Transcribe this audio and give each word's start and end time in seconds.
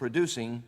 producing 0.00 0.62